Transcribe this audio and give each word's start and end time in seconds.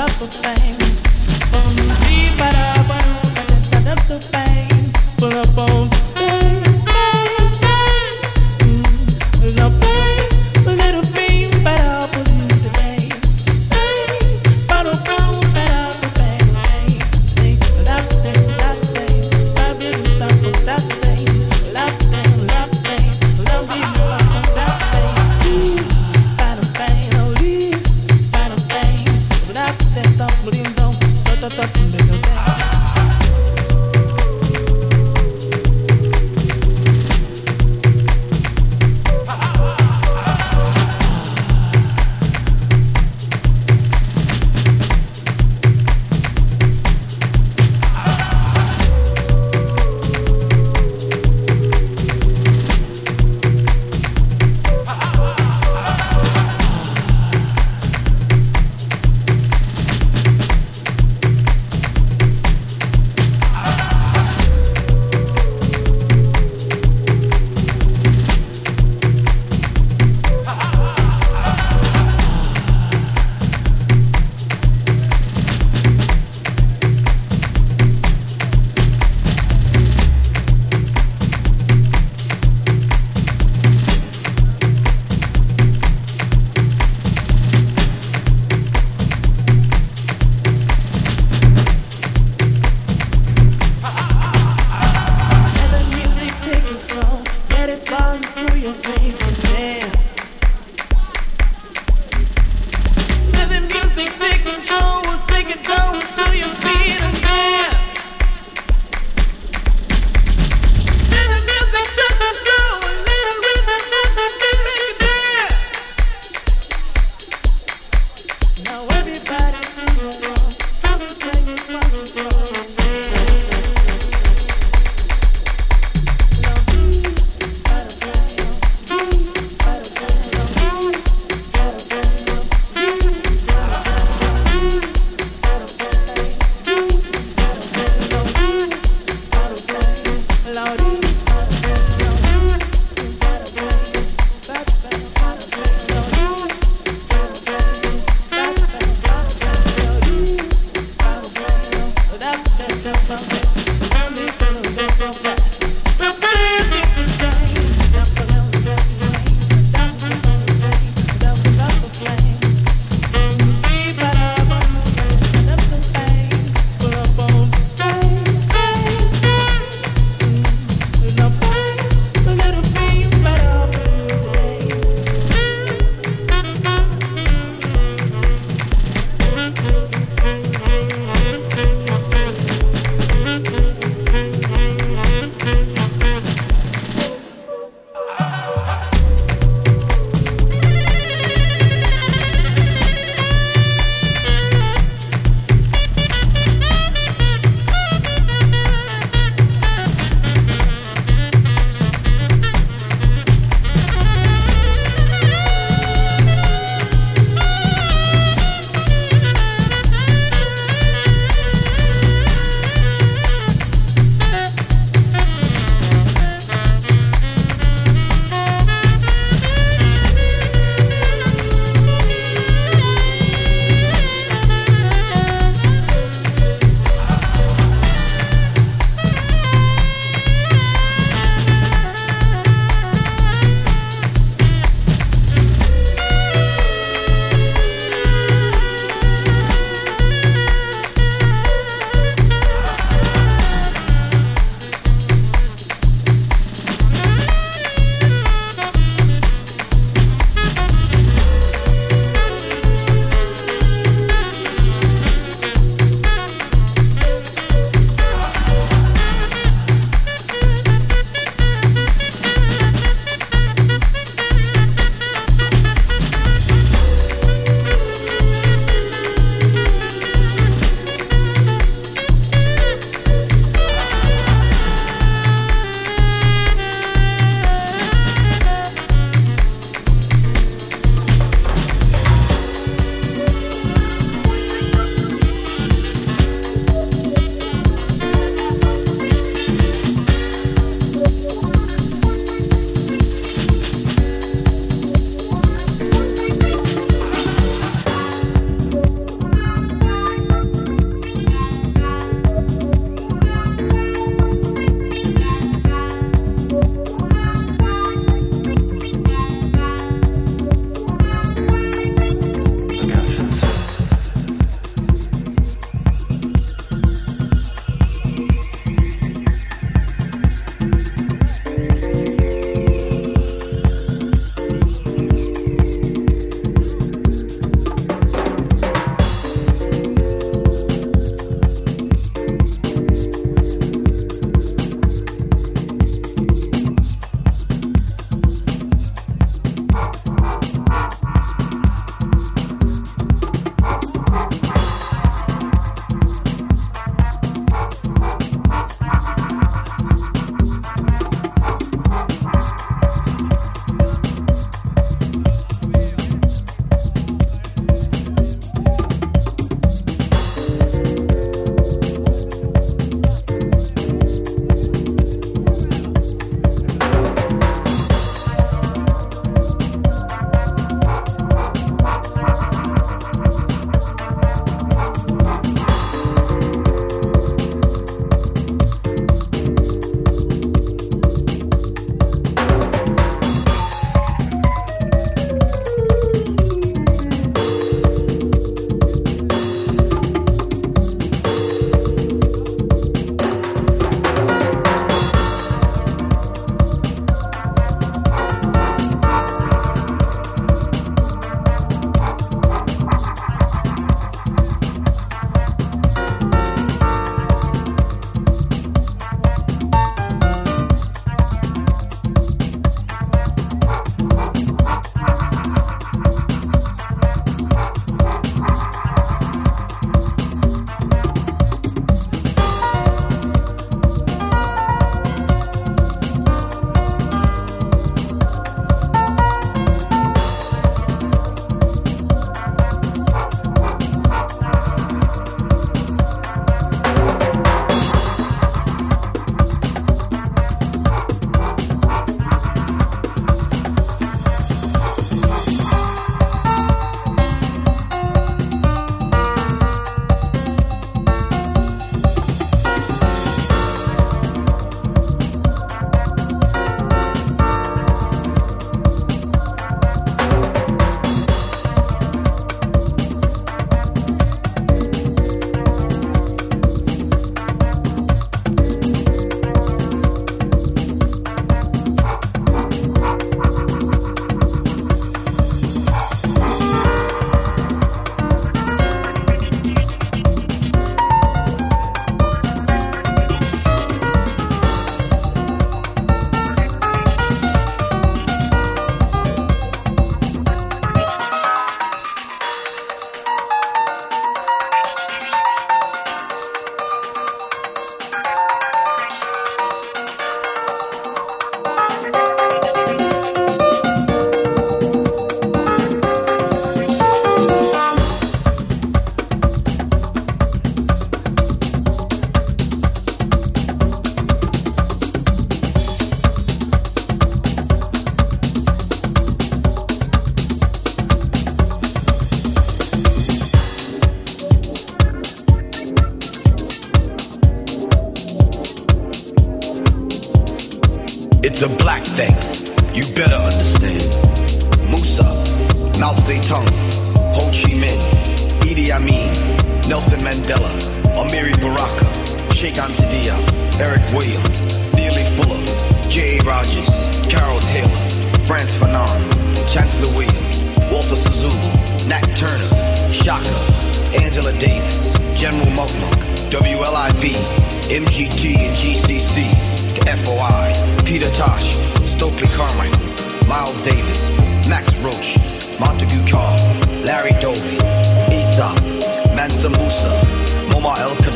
love 0.00 0.22
of 0.22 0.32
fame 0.32 0.79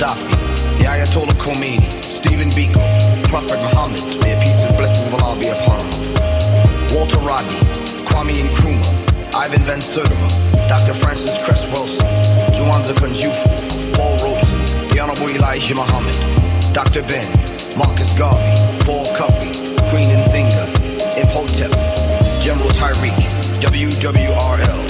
Gaddafi, 0.05 0.79
the 0.79 0.85
Ayatollah 0.85 1.33
Khomeini, 1.41 1.89
Stephen 2.03 2.51
Biko, 2.51 2.81
Prophet 3.29 3.57
Muhammad, 3.63 4.05
may 4.21 4.37
a 4.37 4.41
peace 4.41 4.61
and 4.61 4.77
blessings 4.77 5.07
of 5.09 5.23
Allah 5.23 5.39
be 5.41 5.49
upon 5.49 5.81
him. 5.81 6.95
Walter 6.95 7.19
Rodney, 7.25 7.57
Kwame 8.05 8.37
Nkrumah, 8.37 9.35
Ivan 9.35 9.63
Van 9.65 9.81
Sertima, 9.81 10.29
Dr. 10.69 10.93
Frances 10.93 11.33
Cress 11.43 11.65
Welsing, 11.73 12.05
Jawanza 12.53 12.93
Kunjufu, 12.95 13.49
Paul 13.97 14.17
Robeson, 14.21 14.61
the 14.93 15.01
Honorable 15.01 15.31
Elijah 15.31 15.75
Muhammad, 15.75 16.15
Dr. 16.75 17.03
Ben, 17.09 17.25
Marcus 17.79 18.13
Garvey, 18.13 18.55
Paul 18.85 19.07
Cuffe, 19.17 19.41
Queen 19.89 20.13
Nzinga, 20.21 20.69
Imhotep, 21.17 21.73
General 22.45 22.69
Tyreek, 22.77 23.17
WWRL, 23.65 24.81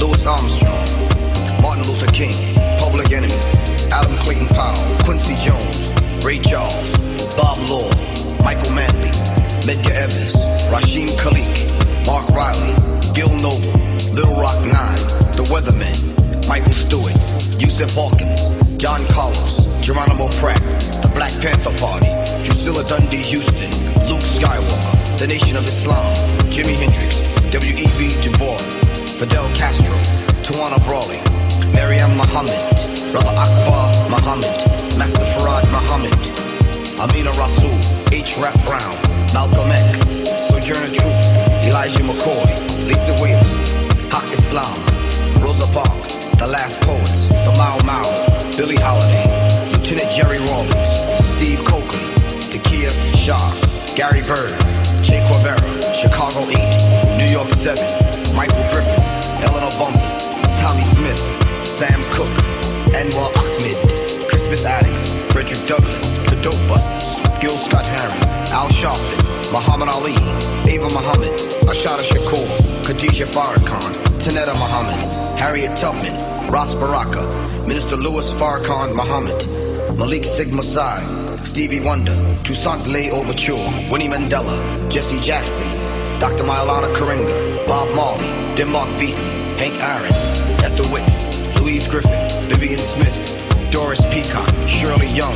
Louis 0.00 0.24
Armstrong, 0.24 1.60
Martin 1.60 1.84
Luther 1.84 2.10
King, 2.12 2.32
Public 2.78 3.12
Enemy, 3.12 3.55
Adam 3.96 4.14
Clayton 4.18 4.48
Powell, 4.48 5.04
Quincy 5.04 5.34
Jones, 5.36 5.88
Ray 6.22 6.38
Charles, 6.38 6.92
Bob 7.34 7.56
Law, 7.64 7.88
Michael 8.44 8.74
Manley, 8.74 9.08
Medgar 9.64 9.96
Evers, 9.96 10.34
Rashim 10.68 11.08
Khalik, 11.16 11.48
Mark 12.06 12.28
Riley, 12.28 12.76
Gil 13.14 13.32
Noble, 13.40 13.72
Little 14.12 14.36
Rock 14.36 14.60
Nine, 14.68 15.00
The 15.32 15.48
Weathermen, 15.48 15.96
Michael 16.46 16.74
Stewart, 16.74 17.16
Yusuf 17.58 17.90
Hawkins, 17.94 18.44
John 18.76 19.00
Carlos, 19.06 19.64
Geronimo 19.80 20.28
Pratt, 20.40 20.60
The 21.00 21.10
Black 21.14 21.32
Panther 21.40 21.72
Party, 21.80 22.12
Drusilla 22.44 22.84
Dunjee 22.84 23.24
Houston, 23.24 23.72
Luke 24.04 24.20
Skywalker, 24.36 25.18
The 25.18 25.26
Nation 25.26 25.56
of 25.56 25.64
Islam, 25.64 26.04
Jimi 26.52 26.76
Hendrix, 26.76 27.22
W.E.B. 27.50 28.12
Du 28.22 28.28
Bois, 28.36 28.58
Fidel 29.16 29.48
Castro, 29.56 29.96
Tawana 30.44 30.76
Brawley, 30.84 31.16
Maryam 31.72 32.14
Muhammad, 32.18 32.60
Brother 33.12 33.34
Akbar 33.36 33.92
Muhammad, 34.10 34.56
Master 34.98 35.24
Fard 35.38 35.64
Muhammad, 35.70 36.14
Amina 36.98 37.30
Rasul, 37.32 37.76
H. 38.12 38.36
Rap 38.38 38.54
Brown, 38.66 38.94
Malcolm 39.32 39.70
X, 39.70 40.00
Sojourner 40.48 40.90
Truth, 40.90 41.20
Elijah 41.62 42.02
McCoy, 42.02 42.46
Lisa 42.86 43.14
Williams, 43.22 43.46
Haq 44.10 44.26
Islam, 44.32 44.74
Rosa 45.40 45.66
Parks, 45.72 46.14
The 46.38 46.46
Last 46.46 46.80
Poets, 46.80 47.28
The 47.46 47.54
Mau 47.56 47.78
Mau, 47.84 48.06
Billie 48.56 48.76
Holiday, 48.80 49.26
Lieutenant 49.70 50.10
Jerry 50.10 50.38
Rawlings, 50.50 50.90
Steve 51.36 51.62
Cokely, 51.64 52.06
Takia 52.50 52.90
Shah, 53.14 53.54
Gary 53.94 54.22
Byrd, 54.22 54.56
Che 55.04 55.20
Guevara, 55.28 55.62
Chicago 55.94 56.40
8, 56.48 57.18
New 57.18 57.30
York 57.30 57.50
7, 57.62 57.76
Michael 58.34 58.66
Griffin, 58.72 59.02
Eleanor 59.42 59.70
Bumpurs, 59.78 60.30
Tommy 60.58 60.82
Smith, 60.94 61.20
Sam 61.78 62.00
Cooke, 62.12 62.55
Anwar 62.94 63.34
Ahmed, 63.36 63.78
Crispus 64.28 64.64
Attucks, 64.64 65.12
Frederick 65.32 65.66
Douglass, 65.66 66.08
The 66.30 66.36
Dope 66.42 66.68
Busters, 66.68 67.06
Gil 67.40 67.56
Scott 67.58 67.86
Heron, 67.86 68.16
Al 68.52 68.68
Sharpton, 68.68 69.52
Muhammad 69.52 69.88
Ali, 69.88 70.14
Ava 70.70 70.88
Muhammad, 70.94 71.32
Assata 71.68 72.02
Shakur, 72.02 72.46
Khadijah 72.84 73.26
Farrakhan, 73.26 73.92
Tynnetta 74.20 74.54
Muhammad, 74.54 75.38
Harriet 75.38 75.76
Tubman, 75.76 76.14
Ras 76.50 76.74
Baraka, 76.74 77.24
Minister 77.66 77.96
Louis 77.96 78.30
Farrakhan 78.32 78.94
Muhammad, 78.94 79.46
Malik 79.98 80.24
Sigma 80.24 80.62
Sai, 80.62 81.02
Stevie 81.44 81.80
Wonder, 81.80 82.16
Toussaint 82.44 82.86
L'Ouverture, 82.86 83.56
Winnie 83.90 84.08
Mandela, 84.08 84.56
Jesse 84.90 85.20
Jackson, 85.20 85.66
Dr. 86.18 86.44
Maulana 86.44 86.92
Karenga, 86.94 87.66
Bob 87.66 87.94
Marley, 87.94 88.30
Denmark 88.56 88.88
Vesey, 88.98 89.22
Hank 89.58 89.74
Aaron, 89.82 90.12
Ethel 90.64 90.92
Wicks, 90.92 91.35
Louise 91.66 91.88
Griffin, 91.88 92.48
Vivian 92.48 92.78
Smith, 92.78 93.72
Doris 93.72 94.00
Peacock, 94.14 94.48
Shirley 94.68 95.08
Young, 95.08 95.34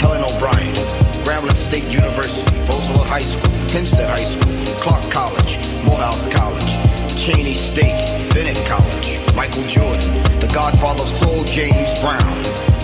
Helen 0.00 0.24
O'Brien, 0.24 0.74
Grambling 1.20 1.54
State 1.68 1.84
University, 1.92 2.40
Roosevelt 2.60 3.10
High 3.10 3.18
School, 3.18 3.50
Hempstead 3.68 4.08
High 4.08 4.24
School, 4.24 4.74
Clark 4.80 5.04
College, 5.12 5.60
Morehouse 5.84 6.32
College, 6.32 6.64
Cheyney 7.20 7.58
State, 7.58 8.08
Bennett 8.32 8.56
College, 8.64 9.20
Michael 9.36 9.68
Jordan, 9.68 10.08
the 10.40 10.50
godfather 10.54 11.02
of 11.02 11.10
Soul 11.10 11.44
James 11.44 11.92
Brown, 12.00 12.24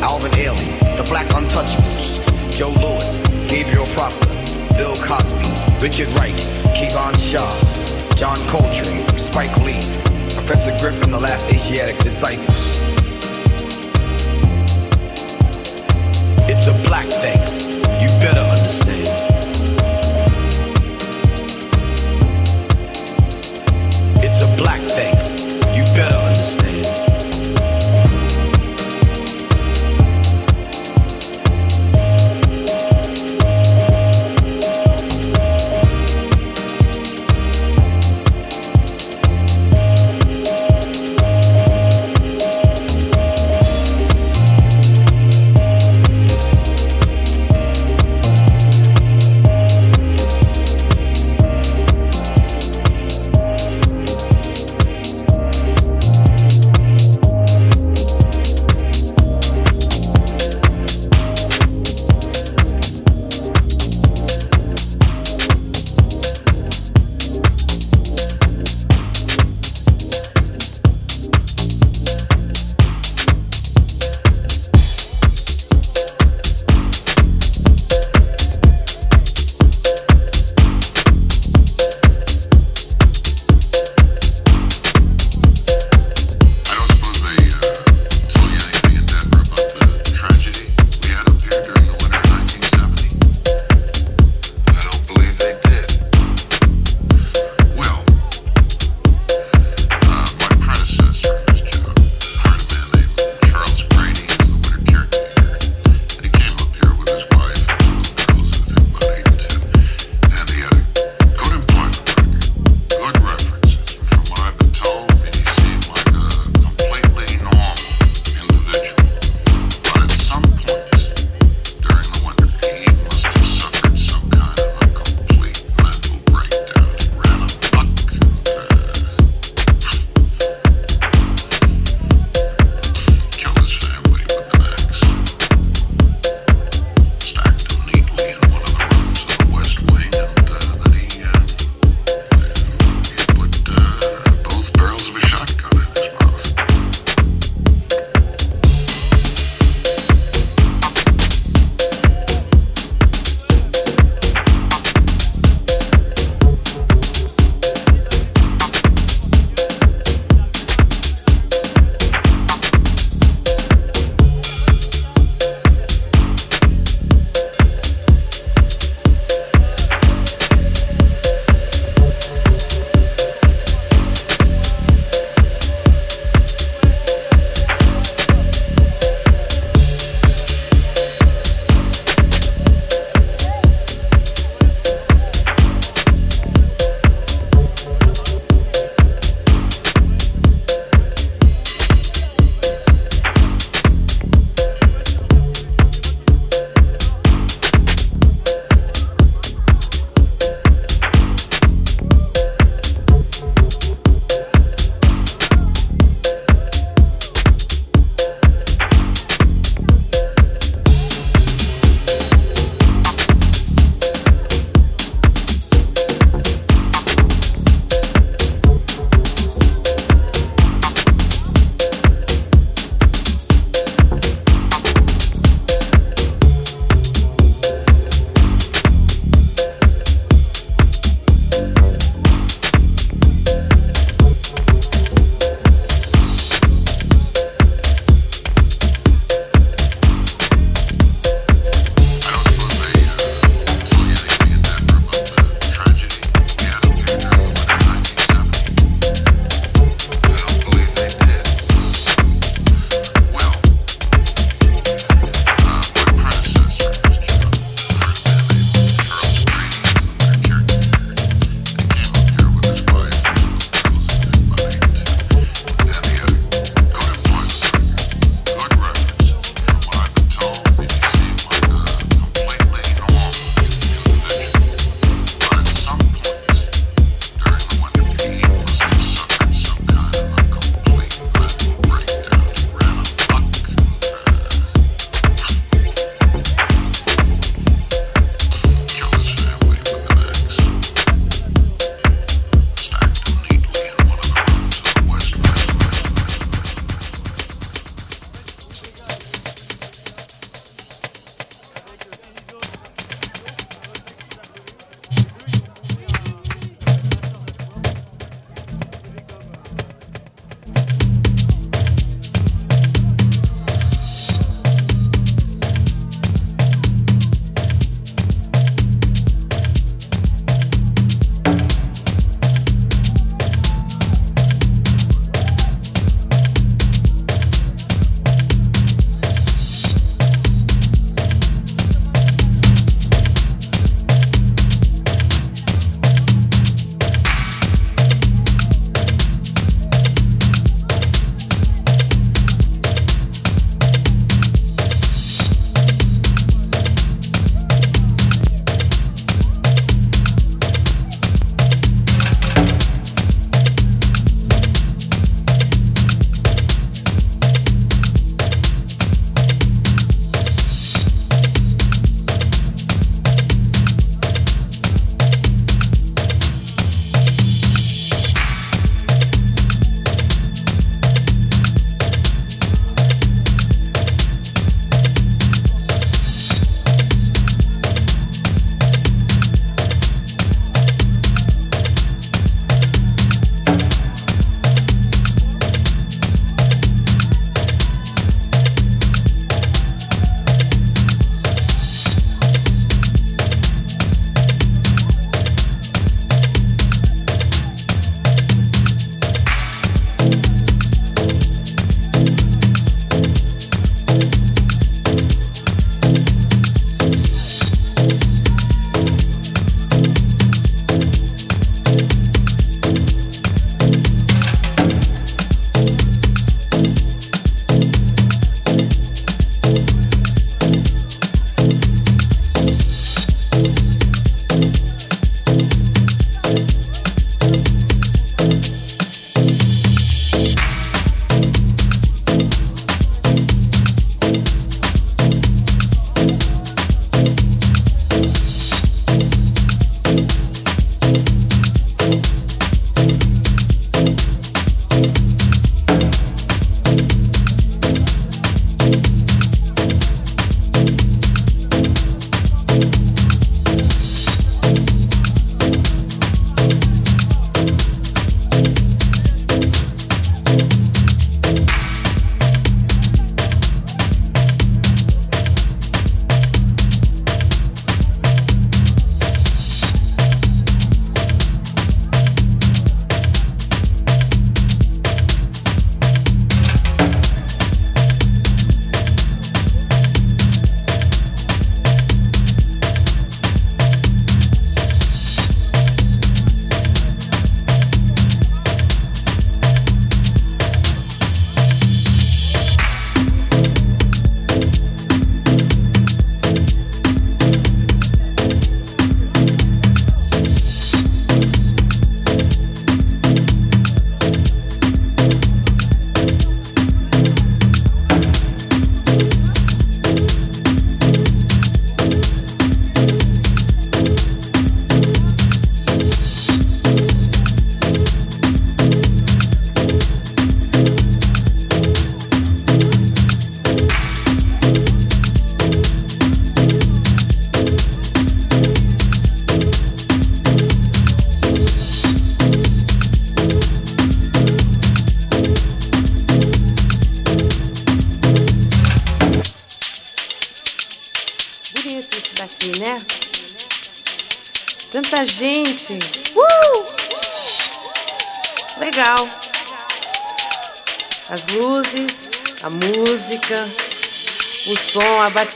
Alvin 0.05 0.33
Ailey, 0.33 0.77
the 0.99 1.05
Black 1.05 1.29
Untouchables, 1.29 2.21
Joe 2.53 2.77
Louis, 2.77 3.49
Gabriel 3.49 3.87
Prosser, 3.97 4.29
Bill 4.77 4.95
Cosby, 4.97 5.49
Richard 5.81 6.09
Wright, 6.09 6.37
Kevon 6.77 7.17
Shaw, 7.17 7.49
John 8.17 8.37
Coltrane, 8.49 9.09
Spike 9.17 9.57
Lee, 9.65 9.81
Professor 10.37 10.77
Griffin, 10.77 11.11
the 11.11 11.19
last 11.19 11.49
Asiatic 11.51 11.97
disciple. 12.01 12.72
A 16.69 16.73
black 16.85 17.07
thanks. 17.07 17.62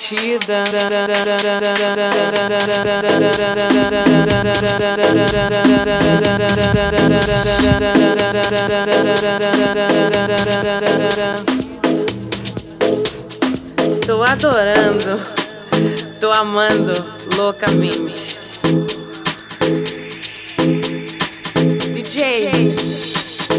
Batida. 0.07 0.65
Tô 14.07 14.23
adorando, 14.23 15.21
tô 16.21 16.31
amando 16.33 16.93
loucamente. 17.37 18.39
DJ, 21.95 22.51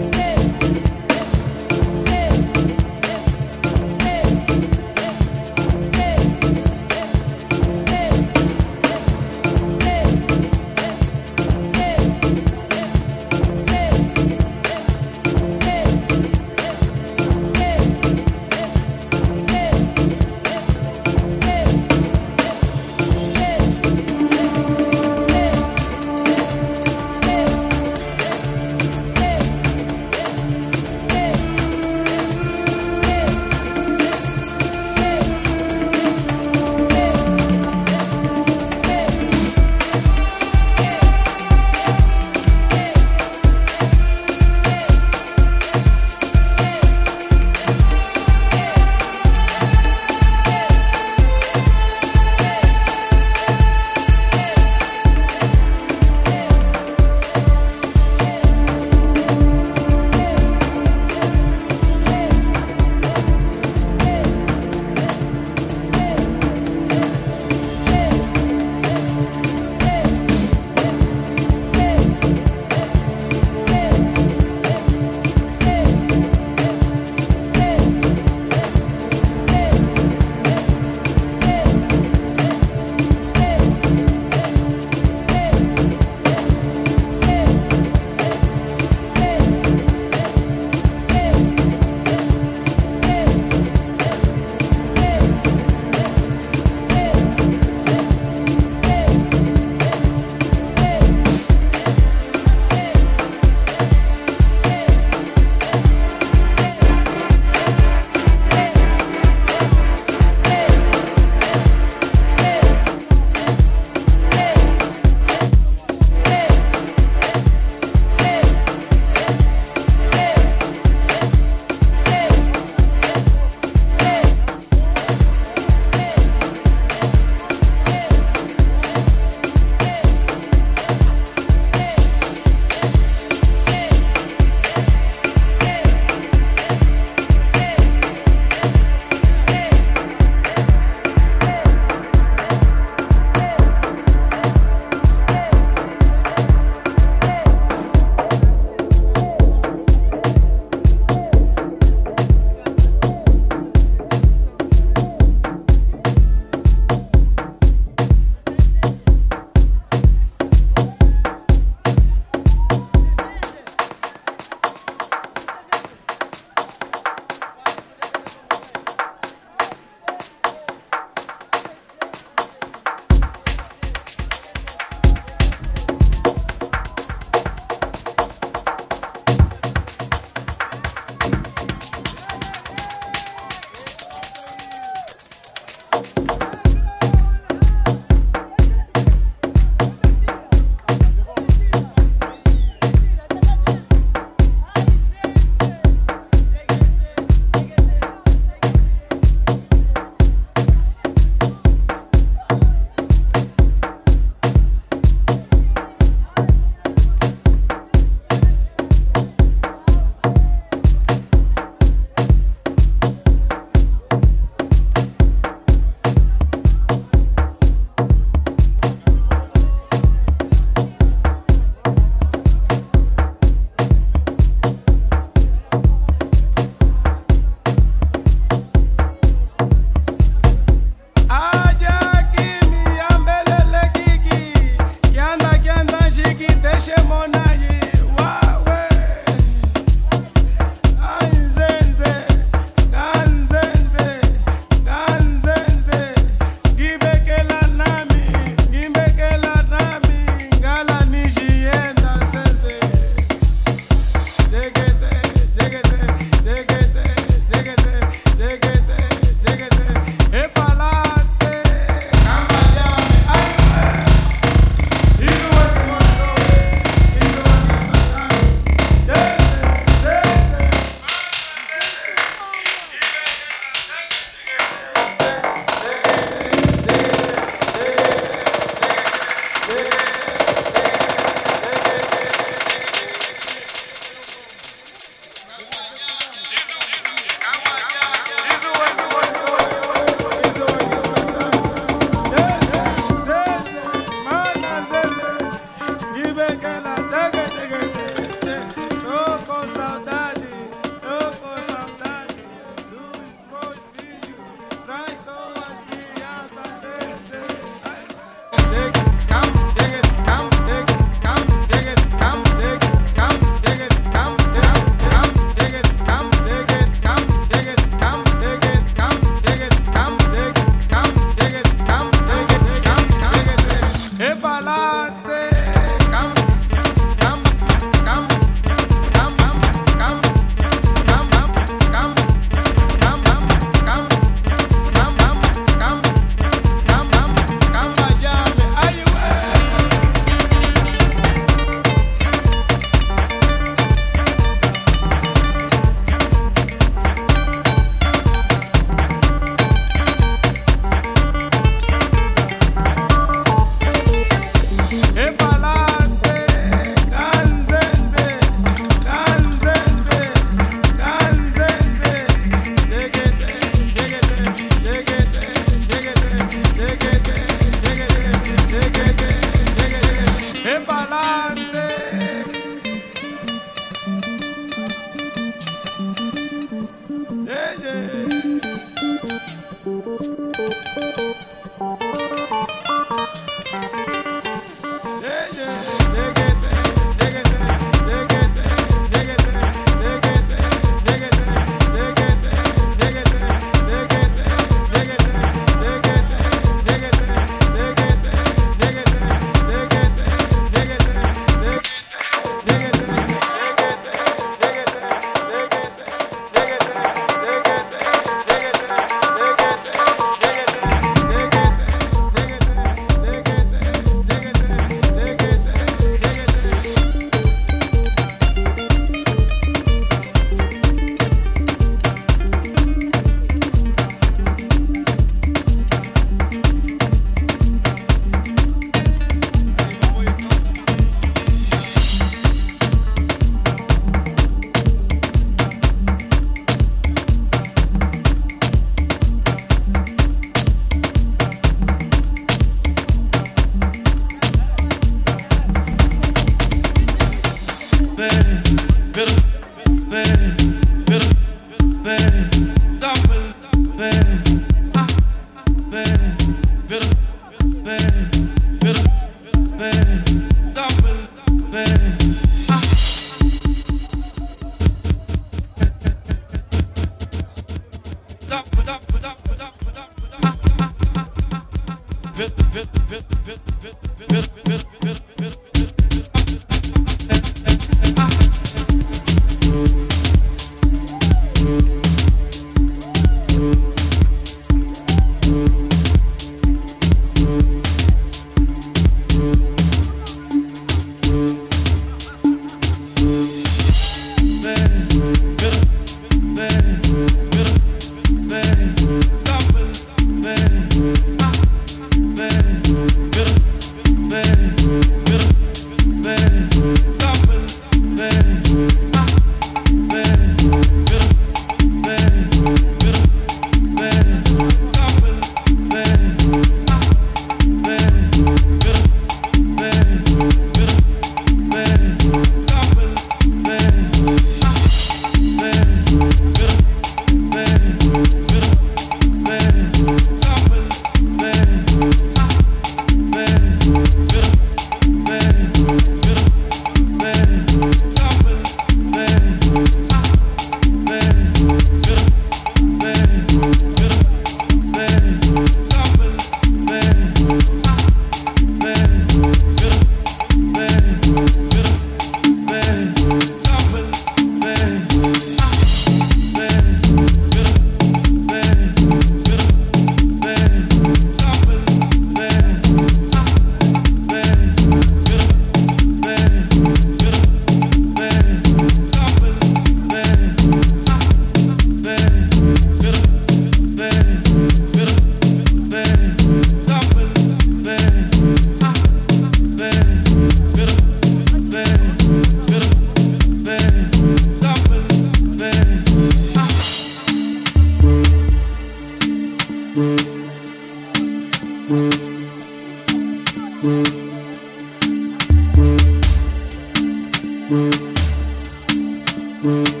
Mm-hmm. 599.61 600.00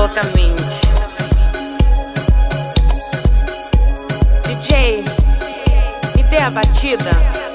Loucamente. 0.00 0.80
DJ, 4.46 5.04
me 6.16 6.22
dê 6.22 6.38
a 6.38 6.50
batida. 6.50 7.49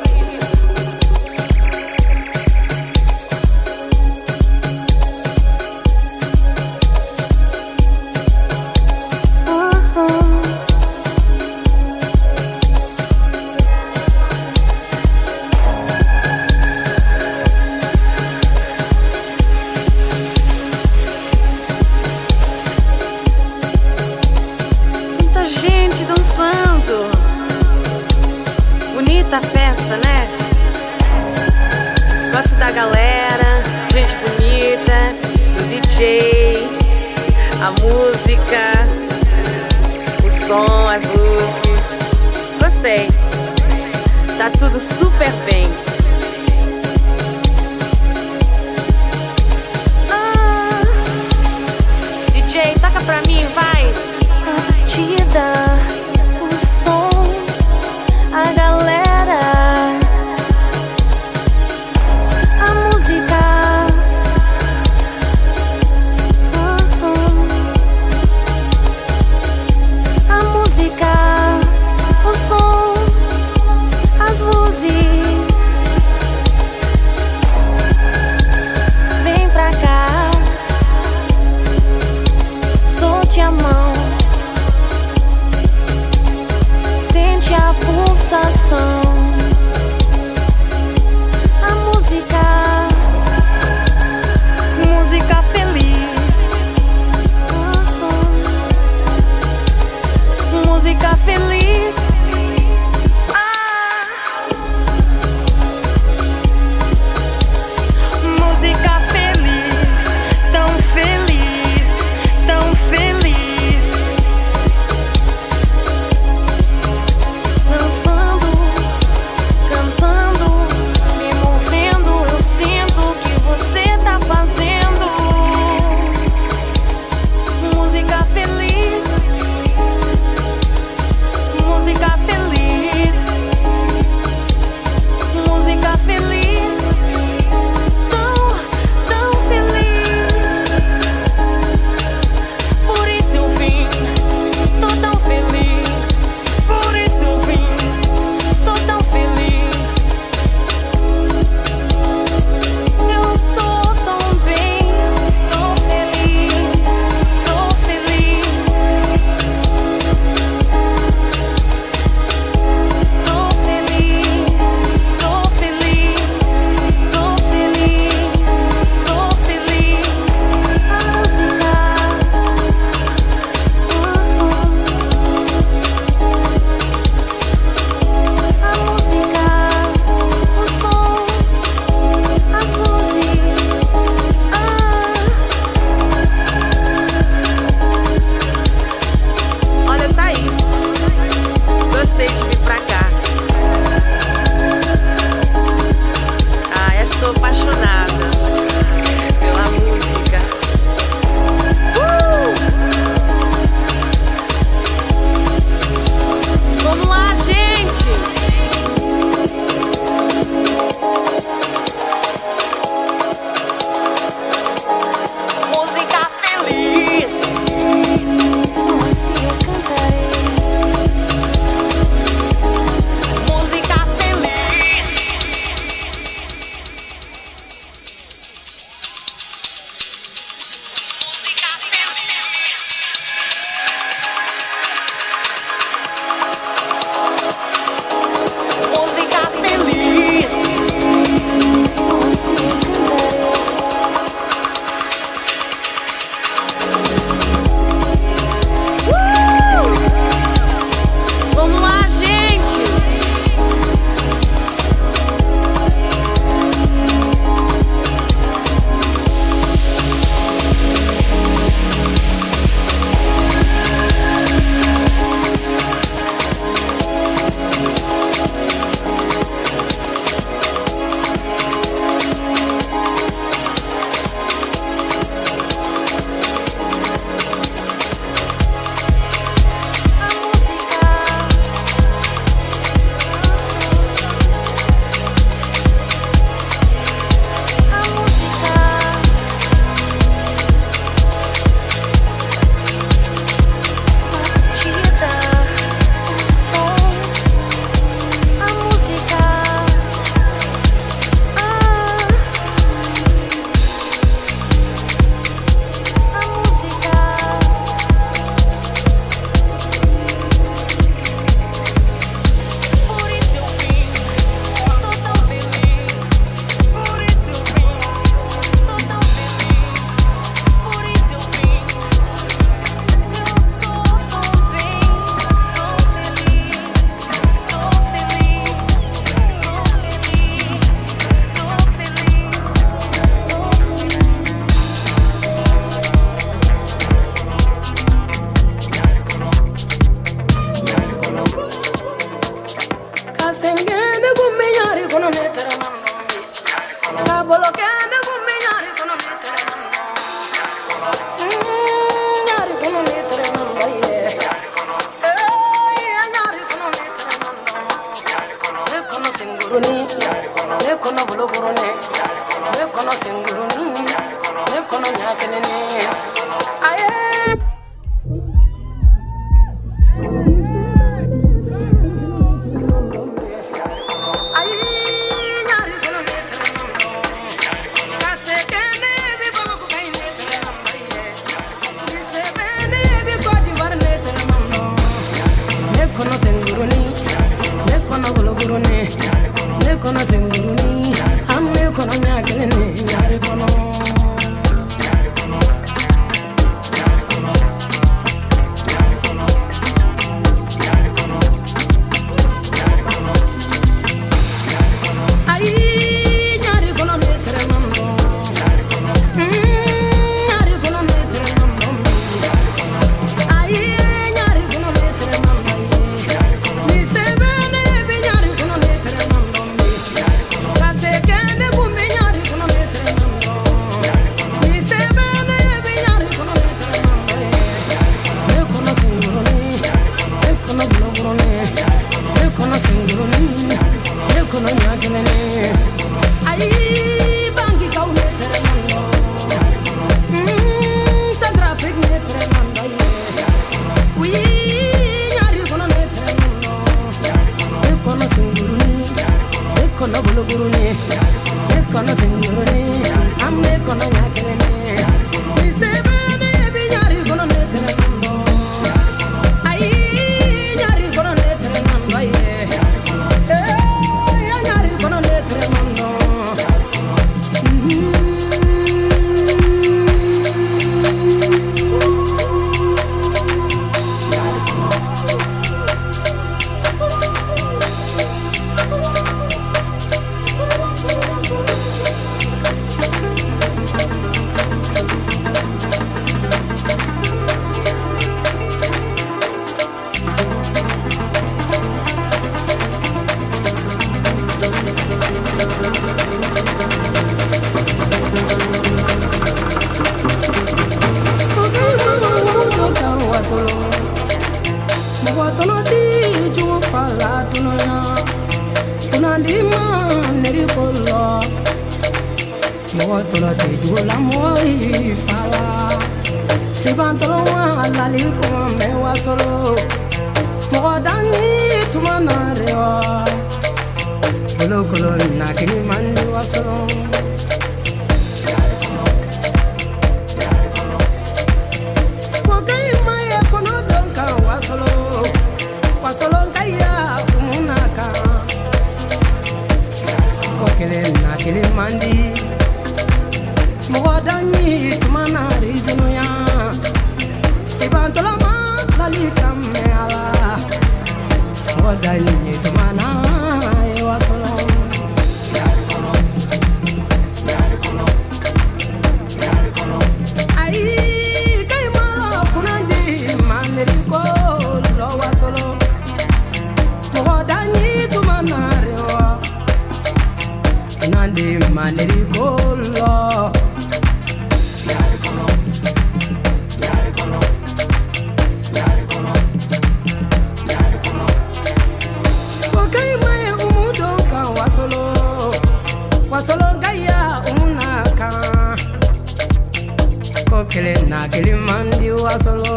mandi 591.55 592.11
wasolo 592.11 592.75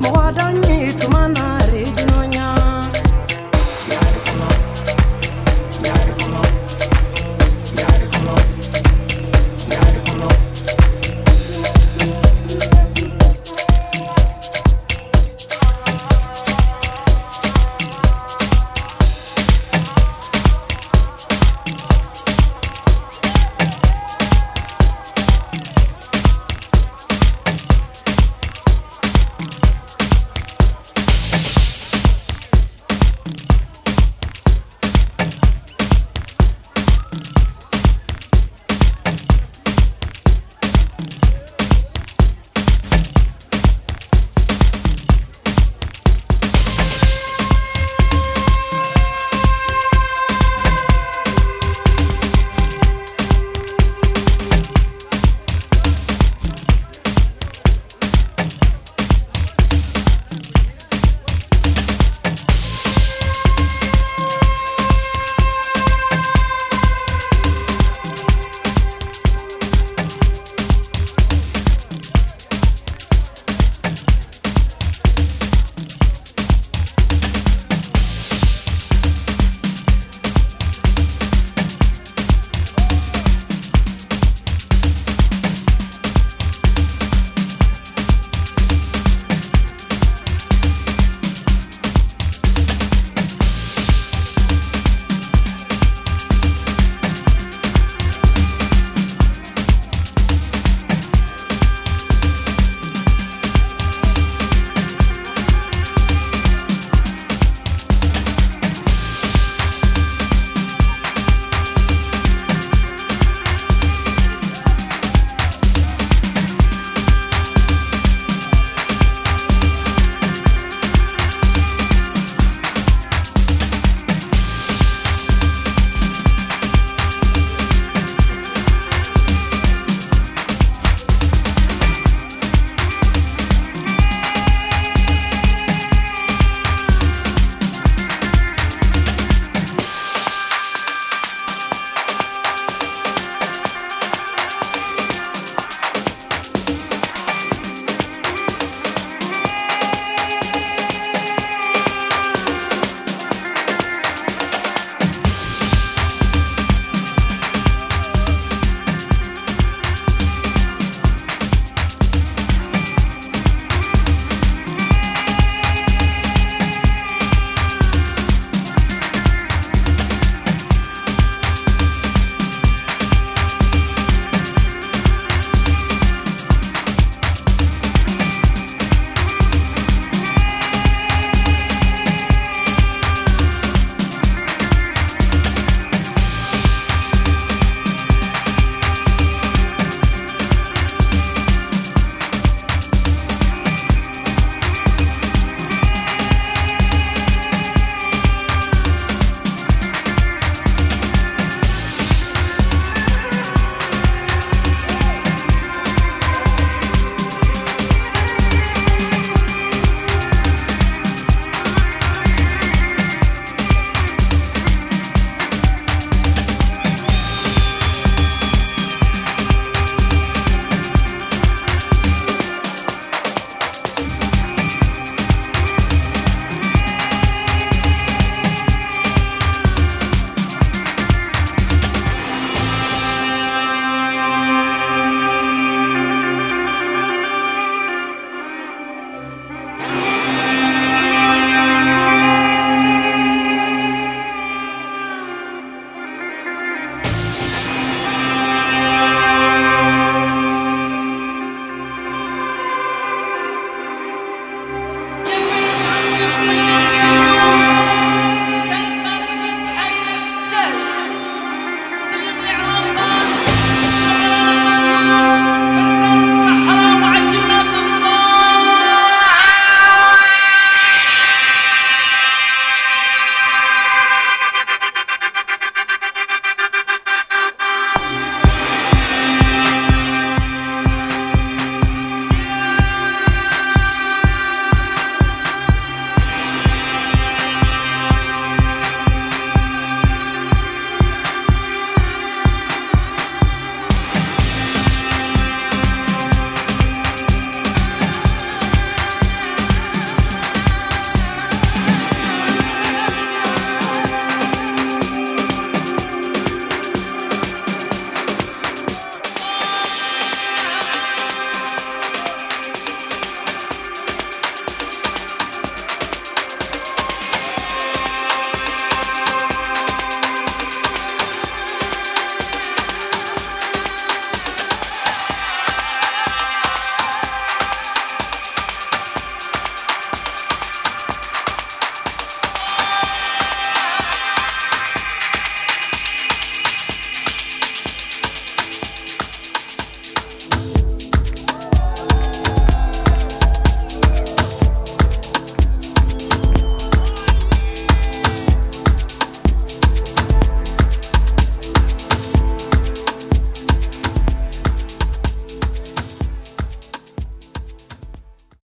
mo 0.00 0.08
wadanyi 0.18 0.92
tumanari 0.98 1.84
jinonyi 1.96 2.35